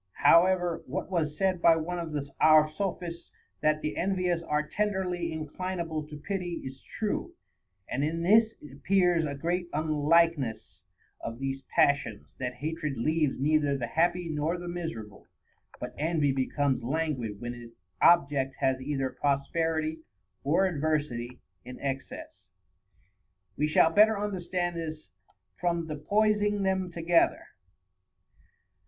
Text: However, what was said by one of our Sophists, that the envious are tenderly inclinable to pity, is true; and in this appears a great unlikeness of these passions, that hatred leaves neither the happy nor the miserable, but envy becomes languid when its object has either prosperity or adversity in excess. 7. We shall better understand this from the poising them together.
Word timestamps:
However, 0.23 0.81
what 0.87 1.11
was 1.11 1.37
said 1.37 1.61
by 1.61 1.75
one 1.75 1.99
of 1.99 2.17
our 2.39 2.71
Sophists, 2.71 3.29
that 3.61 3.81
the 3.81 3.95
envious 3.97 4.41
are 4.41 4.67
tenderly 4.67 5.31
inclinable 5.31 6.07
to 6.09 6.17
pity, 6.17 6.53
is 6.65 6.81
true; 6.97 7.35
and 7.87 8.03
in 8.03 8.23
this 8.23 8.51
appears 8.73 9.25
a 9.27 9.35
great 9.35 9.69
unlikeness 9.73 10.79
of 11.19 11.37
these 11.37 11.61
passions, 11.75 12.25
that 12.39 12.55
hatred 12.55 12.97
leaves 12.97 13.39
neither 13.39 13.77
the 13.77 13.85
happy 13.85 14.27
nor 14.27 14.57
the 14.57 14.67
miserable, 14.67 15.27
but 15.79 15.93
envy 15.99 16.31
becomes 16.31 16.81
languid 16.81 17.39
when 17.39 17.53
its 17.53 17.75
object 18.01 18.55
has 18.57 18.81
either 18.81 19.11
prosperity 19.11 19.99
or 20.43 20.65
adversity 20.65 21.41
in 21.63 21.79
excess. 21.79 22.17
7. 23.55 23.55
We 23.55 23.67
shall 23.67 23.91
better 23.93 24.17
understand 24.17 24.77
this 24.77 25.05
from 25.59 25.85
the 25.85 25.95
poising 25.95 26.63
them 26.63 26.91
together. 26.91 27.49